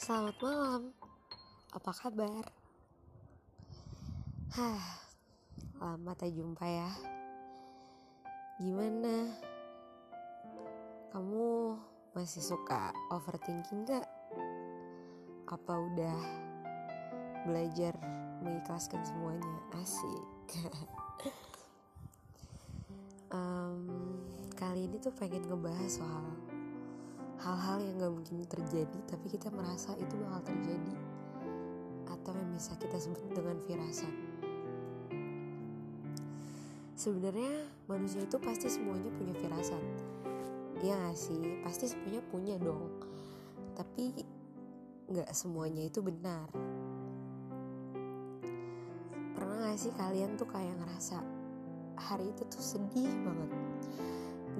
[0.00, 0.96] Selamat malam,
[1.76, 2.40] apa kabar?
[4.56, 4.80] Hah,
[5.76, 6.88] lama tak jumpa ya.
[8.64, 9.28] Gimana?
[11.12, 11.76] Kamu
[12.16, 14.08] masih suka overthinking gak?
[15.44, 16.20] Apa udah
[17.44, 17.92] belajar
[18.40, 19.56] mengikhlaskan semuanya?
[19.76, 20.64] Asik.
[23.36, 23.84] um,
[24.56, 26.49] kali ini tuh pengen ngebahas soal
[27.40, 30.94] hal-hal yang gak mungkin terjadi tapi kita merasa itu bakal terjadi
[32.12, 34.14] atau yang bisa kita sebut dengan firasat.
[37.00, 39.80] Sebenarnya manusia itu pasti semuanya punya firasat.
[40.84, 41.64] Ya gak sih?
[41.64, 42.92] Pasti semuanya punya dong.
[43.72, 44.20] Tapi
[45.08, 46.52] gak semuanya itu benar.
[49.32, 51.24] Pernah gak sih kalian tuh kayak ngerasa
[51.96, 53.59] hari itu tuh sedih banget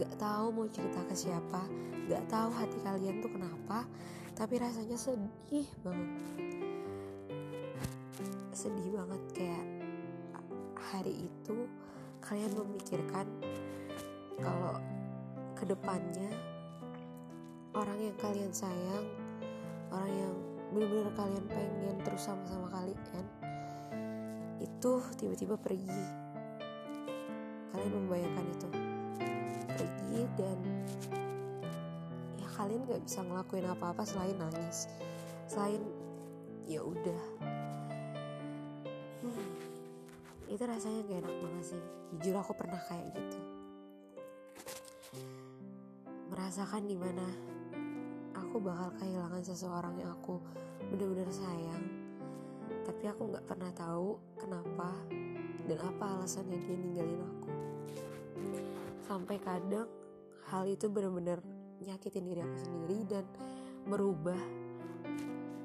[0.00, 1.68] gak tahu mau cerita ke siapa
[2.08, 3.84] gak tahu hati kalian tuh kenapa
[4.40, 6.08] tapi rasanya sedih banget.
[8.56, 9.66] Sedih banget kayak
[10.80, 11.68] hari itu
[12.24, 13.28] kalian memikirkan
[14.40, 14.80] kalau
[15.52, 16.32] ke depannya
[17.76, 19.04] orang yang kalian sayang
[19.92, 20.34] orang yang
[20.72, 23.26] benar-benar kalian pengen terus sama-sama kalian
[24.56, 26.00] itu tiba-tiba pergi.
[27.76, 28.89] Kalian membayangkan itu
[29.80, 30.58] pergi dan
[32.36, 34.84] ya kalian gak bisa ngelakuin apa-apa selain nangis.
[35.48, 35.80] Selain
[36.68, 37.24] ya udah.
[39.24, 39.52] Hmm,
[40.52, 41.82] itu rasanya gak enak banget sih.
[42.12, 43.40] Jujur aku pernah kayak gitu.
[46.28, 47.26] Merasakan di mana
[48.36, 50.36] aku bakal kehilangan seseorang yang aku
[50.92, 52.00] benar-benar sayang
[52.82, 54.90] tapi aku nggak pernah tahu kenapa
[55.70, 57.50] dan apa alasannya dia ninggalin aku
[59.10, 59.90] sampai kadang
[60.54, 61.42] hal itu benar-benar
[61.82, 63.26] nyakitin diri aku sendiri dan
[63.90, 64.38] merubah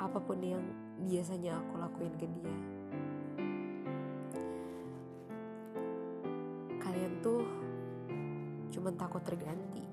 [0.00, 0.64] apa pun yang
[1.04, 2.56] biasanya aku lakuin ke dia.
[6.80, 7.44] Kalian tuh
[8.72, 9.84] cuman takut terganti.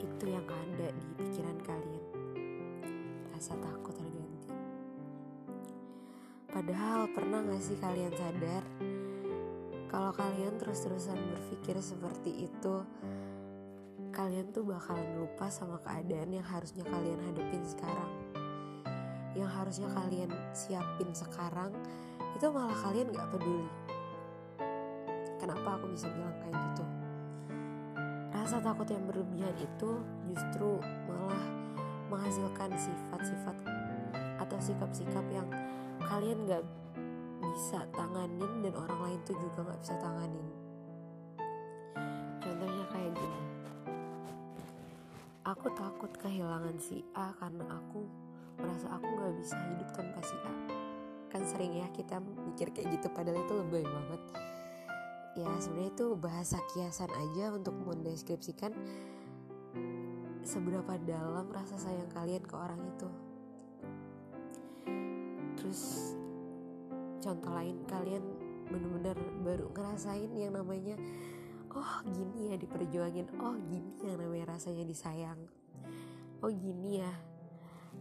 [0.00, 2.04] Itu yang ada di pikiran kalian.
[3.36, 4.48] Rasa takut terganti.
[6.48, 8.64] Padahal pernah gak sih kalian sadar
[9.88, 12.84] kalau kalian terus-terusan berpikir seperti itu
[14.12, 18.12] kalian tuh bakalan lupa sama keadaan yang harusnya kalian hadapin sekarang.
[19.32, 21.72] Yang harusnya kalian siapin sekarang
[22.36, 23.68] itu malah kalian gak peduli.
[25.40, 26.84] Kenapa aku bisa bilang kayak gitu?
[28.34, 29.90] Rasa takut yang berlebihan itu
[30.28, 31.44] justru malah
[32.12, 33.56] menghasilkan sifat-sifat
[34.42, 35.48] atau sikap-sikap yang
[36.02, 36.64] kalian gak
[37.52, 40.46] bisa tanganin dan orang lain tuh juga gak bisa tanganin.
[42.38, 43.40] Contohnya kayak gini.
[45.48, 48.04] Aku takut kehilangan si A karena aku
[48.60, 50.54] merasa aku gak bisa hidup tanpa si A.
[51.28, 54.22] Kan sering ya kita mikir kayak gitu padahal itu lebay banget.
[55.38, 58.74] Ya sebenarnya itu bahasa kiasan aja untuk mendeskripsikan
[60.42, 63.08] seberapa dalam rasa sayang kalian ke orang itu.
[65.60, 66.16] Terus
[67.18, 68.24] contoh lain kalian
[68.68, 70.96] bener-bener baru ngerasain yang namanya
[71.72, 75.40] oh gini ya diperjuangin oh gini yang namanya rasanya disayang
[76.44, 77.12] oh gini ya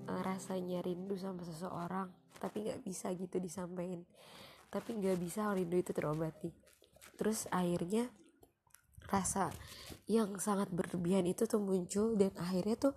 [0.08, 4.06] eh, rasanya rindu sama seseorang tapi nggak bisa gitu disampaikan
[4.68, 6.52] tapi nggak bisa rindu itu terobati.
[7.16, 8.12] Terus akhirnya
[9.08, 9.50] rasa
[10.12, 12.94] yang sangat berlebihan itu tuh muncul dan akhirnya tuh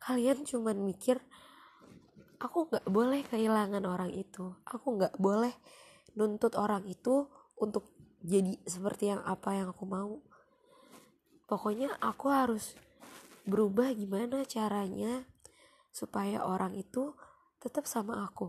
[0.00, 1.20] kalian cuman mikir
[2.40, 4.56] aku nggak boleh kehilangan orang itu.
[4.64, 5.52] Aku nggak boleh
[6.16, 7.28] nuntut orang itu
[7.60, 7.92] untuk
[8.24, 10.18] jadi seperti yang apa yang aku mau.
[11.44, 12.74] Pokoknya aku harus
[13.44, 15.28] berubah gimana caranya
[15.92, 17.12] supaya orang itu
[17.60, 18.48] tetap sama aku.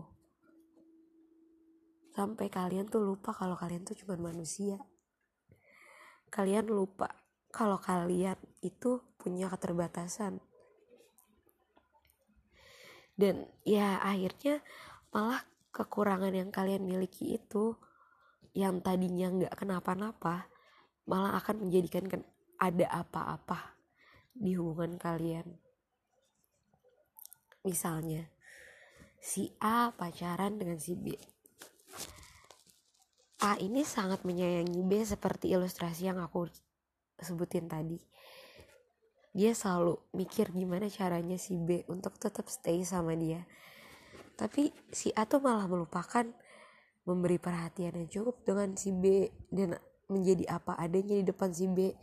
[2.12, 4.80] Sampai kalian tuh lupa kalau kalian tuh cuma manusia.
[6.32, 7.12] Kalian lupa
[7.52, 10.40] kalau kalian itu punya keterbatasan
[13.16, 14.60] dan ya akhirnya
[15.12, 17.76] malah kekurangan yang kalian miliki itu
[18.52, 20.48] yang tadinya nggak kenapa-napa
[21.08, 22.08] malah akan menjadikan
[22.60, 23.74] ada apa-apa
[24.32, 25.44] di hubungan kalian.
[27.62, 28.28] Misalnya
[29.18, 31.14] si A pacaran dengan si B.
[33.42, 36.46] A ini sangat menyayangi B seperti ilustrasi yang aku
[37.18, 37.98] sebutin tadi
[39.32, 43.48] dia selalu mikir gimana caranya si B untuk tetap stay sama dia.
[44.36, 46.28] Tapi si A tuh malah melupakan
[47.08, 49.80] memberi perhatian yang cukup dengan si B dan
[50.12, 51.96] menjadi apa adanya di depan si B.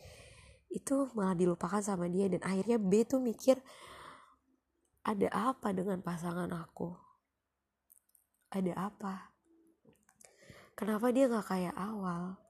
[0.74, 3.62] Itu malah dilupakan sama dia dan akhirnya B tuh mikir
[5.06, 6.94] ada apa dengan pasangan aku?
[8.50, 9.34] Ada apa?
[10.74, 12.42] Kenapa dia gak kayak awal?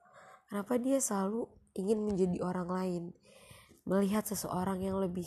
[0.47, 3.03] Kenapa dia selalu ingin menjadi orang lain
[3.89, 5.25] melihat seseorang yang lebih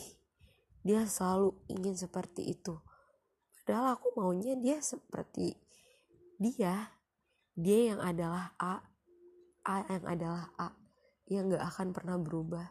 [0.86, 2.78] dia selalu ingin seperti itu.
[3.62, 5.54] Padahal aku maunya dia seperti
[6.38, 6.90] dia.
[7.54, 8.82] Dia yang adalah A
[9.62, 10.68] A yang adalah A
[11.30, 12.66] yang gak akan pernah berubah.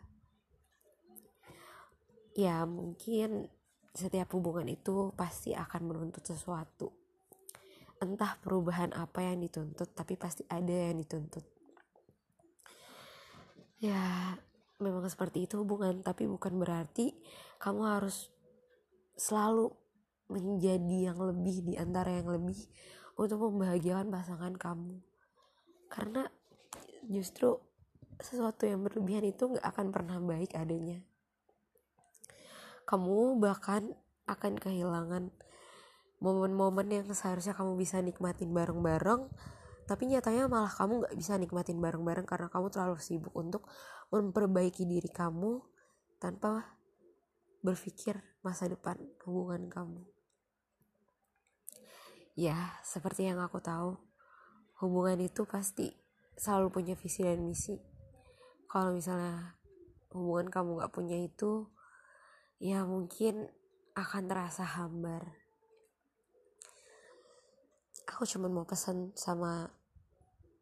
[2.36, 3.48] Ya mungkin
[3.92, 6.92] setiap hubungan itu pasti akan menuntut sesuatu.
[8.04, 11.44] Entah perubahan apa yang dituntut tapi pasti ada yang dituntut.
[13.80, 14.36] Ya
[14.82, 17.14] memang seperti itu hubungan tapi bukan berarti
[17.62, 18.34] kamu harus
[19.16, 19.70] selalu
[20.32, 22.58] menjadi yang lebih di antara yang lebih
[23.20, 24.98] untuk membahagiakan pasangan kamu.
[25.92, 26.26] Karena
[27.06, 27.60] justru
[28.18, 31.04] sesuatu yang berlebihan itu gak akan pernah baik adanya.
[32.88, 33.92] Kamu bahkan
[34.26, 35.30] akan kehilangan
[36.22, 39.28] momen-momen yang seharusnya kamu bisa nikmatin bareng-bareng
[39.90, 43.68] tapi nyatanya malah kamu gak bisa nikmatin bareng-bareng karena kamu terlalu sibuk untuk
[44.14, 45.62] memperbaiki diri kamu
[46.22, 46.78] tanpa
[47.66, 50.02] berpikir masa depan hubungan kamu.
[52.38, 53.98] Ya seperti yang aku tahu
[54.82, 55.94] hubungan itu pasti
[56.38, 57.78] selalu punya visi dan misi.
[58.72, 59.60] Kalau misalnya
[60.16, 61.68] hubungan kamu gak punya itu
[62.62, 63.50] ya mungkin
[63.98, 65.41] akan terasa hambar
[68.12, 69.72] aku cuma mau pesan sama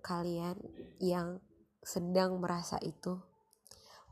[0.06, 0.56] kalian
[1.02, 1.42] yang
[1.82, 3.18] sedang merasa itu.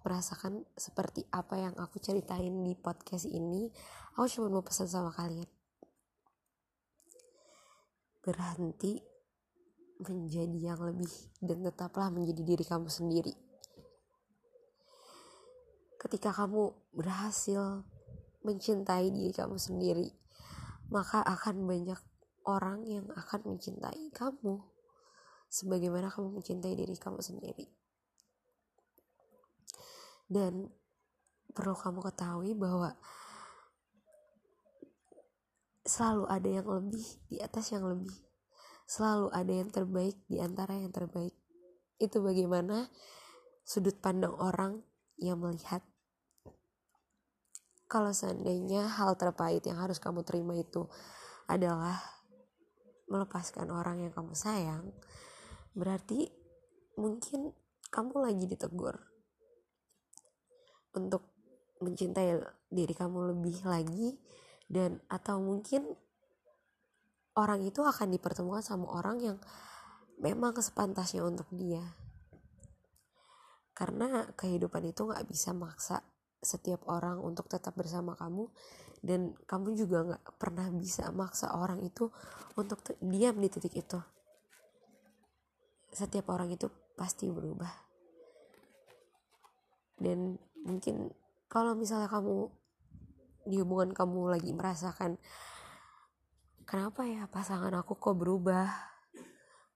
[0.02, 3.70] Merasakan seperti apa yang aku ceritain di podcast ini.
[4.16, 5.48] Aku cuma mau pesan sama kalian.
[8.24, 9.00] Berhenti
[10.02, 11.12] menjadi yang lebih
[11.42, 13.34] dan tetaplah menjadi diri kamu sendiri.
[15.98, 17.84] Ketika kamu berhasil
[18.46, 20.08] mencintai diri kamu sendiri
[20.88, 22.00] maka akan banyak
[22.48, 24.64] orang yang akan mencintai kamu
[25.52, 27.68] sebagaimana kamu mencintai diri kamu sendiri.
[30.28, 30.68] Dan
[31.52, 32.96] perlu kamu ketahui bahwa
[35.88, 38.12] selalu ada yang lebih di atas yang lebih.
[38.88, 41.36] Selalu ada yang terbaik di antara yang terbaik.
[42.00, 42.88] Itu bagaimana
[43.68, 44.80] sudut pandang orang
[45.20, 45.84] yang melihat
[47.88, 50.92] kalau seandainya hal terpahit yang harus kamu terima itu
[51.48, 52.17] adalah
[53.08, 54.92] melepaskan orang yang kamu sayang
[55.74, 56.28] berarti
[57.00, 57.56] mungkin
[57.88, 58.96] kamu lagi ditegur
[60.98, 61.24] untuk
[61.80, 62.42] mencintai
[62.74, 64.18] diri kamu lebih lagi
[64.68, 65.88] dan atau mungkin
[67.38, 69.38] orang itu akan dipertemukan sama orang yang
[70.18, 71.86] memang sepantasnya untuk dia.
[73.78, 76.02] Karena kehidupan itu nggak bisa maksa
[76.42, 78.50] setiap orang untuk tetap bersama kamu.
[78.98, 82.10] Dan kamu juga nggak pernah bisa maksa orang itu
[82.58, 84.00] untuk diam di titik itu.
[85.94, 86.68] Setiap orang itu
[86.98, 87.72] pasti berubah.
[89.98, 91.14] Dan mungkin
[91.50, 92.50] kalau misalnya kamu
[93.48, 95.16] di hubungan kamu lagi merasakan
[96.68, 98.68] kenapa ya pasangan aku kok berubah?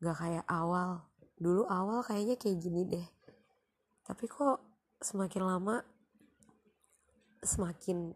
[0.03, 1.07] Gak kayak awal.
[1.39, 3.07] Dulu awal kayaknya kayak gini deh.
[4.03, 4.59] Tapi kok
[4.99, 5.81] semakin lama
[7.41, 8.13] semakin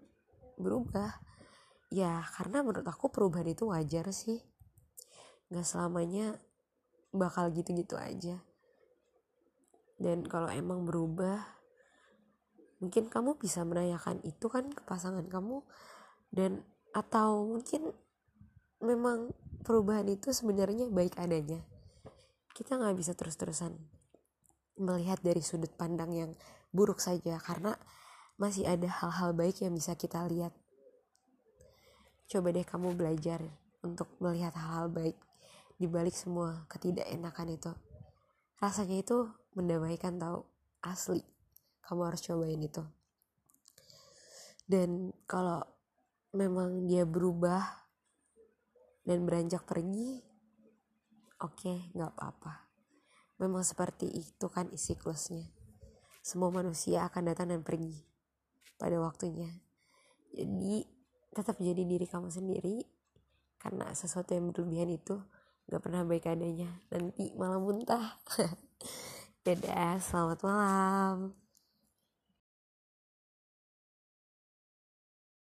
[0.55, 1.11] berubah.
[1.93, 4.41] Ya karena menurut aku perubahan itu wajar sih.
[5.49, 6.37] Nggak selamanya
[7.13, 8.41] bakal gitu-gitu aja.
[9.95, 11.39] Dan kalau emang berubah
[12.83, 15.61] mungkin kamu bisa menanyakan itu kan ke pasangan kamu.
[16.29, 16.61] Dan
[16.95, 17.91] atau mungkin
[18.83, 19.31] memang
[19.63, 21.63] perubahan itu sebenarnya baik adanya.
[22.55, 23.75] Kita nggak bisa terus-terusan
[24.75, 26.31] melihat dari sudut pandang yang
[26.75, 27.75] buruk saja karena
[28.35, 30.51] masih ada hal-hal baik yang bisa kita lihat.
[32.27, 33.39] Coba deh kamu belajar
[33.79, 35.15] untuk melihat hal-hal baik
[35.79, 37.71] di balik semua ketidakenakan itu.
[38.59, 40.43] Rasanya itu mendamaikan tahu
[40.83, 41.23] asli.
[41.85, 42.83] Kamu harus cobain itu.
[44.65, 45.63] Dan kalau
[46.35, 47.61] memang dia berubah
[49.05, 50.19] dan beranjak pergi,
[51.39, 52.67] oke, okay, nggak apa-apa.
[53.37, 55.45] Memang seperti itu kan siklusnya.
[56.25, 58.14] Semua manusia akan datang dan pergi
[58.75, 59.49] pada waktunya.
[60.35, 60.83] Jadi
[61.35, 62.83] tetap jadi diri kamu sendiri
[63.59, 65.19] karena sesuatu yang berlebihan itu
[65.71, 66.69] gak pernah baik adanya.
[66.91, 68.19] Nanti malah muntah.
[69.45, 71.44] Dadah selamat malam